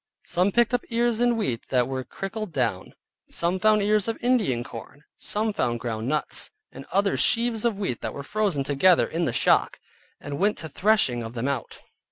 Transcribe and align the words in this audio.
Some 0.25 0.51
picked 0.51 0.73
up 0.73 0.81
ears 0.89 1.19
of 1.19 1.35
wheat 1.35 1.67
that 1.69 1.87
were 1.87 2.03
crickled 2.03 2.51
down; 2.51 2.95
some 3.29 3.59
found 3.59 3.83
ears 3.83 4.07
of 4.07 4.17
Indian 4.19 4.63
corn; 4.63 5.03
some 5.15 5.53
found 5.53 5.79
ground 5.79 6.07
nuts, 6.07 6.49
and 6.71 6.87
others 6.91 7.19
sheaves 7.19 7.65
of 7.65 7.77
wheat 7.77 8.01
that 8.01 8.15
were 8.15 8.23
frozen 8.23 8.63
together 8.63 9.05
in 9.05 9.25
the 9.25 9.31
shock, 9.31 9.79
and 10.19 10.39
went 10.39 10.57
to 10.57 10.69
threshing 10.69 11.21
of 11.21 11.35
them 11.35 11.47
out. 11.47 11.77